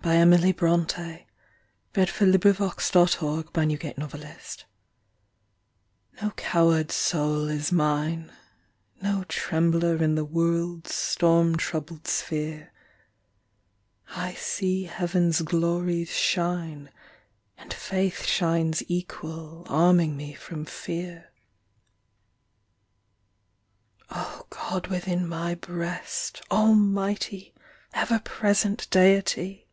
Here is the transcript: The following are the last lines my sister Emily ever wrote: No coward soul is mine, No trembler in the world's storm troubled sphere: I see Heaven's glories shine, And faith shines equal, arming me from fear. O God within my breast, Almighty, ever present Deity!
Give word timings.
The 0.00 0.14
following 0.14 0.32
are 0.32 0.36
the 0.38 0.66
last 0.66 0.98
lines 0.98 1.22
my 1.94 2.04
sister 2.06 3.24
Emily 3.24 3.74
ever 3.84 4.16
wrote: 4.16 4.64
No 6.22 6.30
coward 6.30 6.90
soul 6.92 7.48
is 7.48 7.70
mine, 7.72 8.32
No 9.02 9.24
trembler 9.28 10.02
in 10.02 10.14
the 10.14 10.24
world's 10.24 10.94
storm 10.94 11.56
troubled 11.56 12.06
sphere: 12.06 12.72
I 14.10 14.32
see 14.34 14.84
Heaven's 14.84 15.42
glories 15.42 16.10
shine, 16.10 16.90
And 17.58 17.74
faith 17.74 18.22
shines 18.24 18.84
equal, 18.88 19.66
arming 19.68 20.16
me 20.16 20.32
from 20.32 20.64
fear. 20.64 21.32
O 24.10 24.46
God 24.48 24.86
within 24.86 25.28
my 25.28 25.54
breast, 25.56 26.40
Almighty, 26.52 27.52
ever 27.92 28.20
present 28.20 28.88
Deity! 28.90 29.64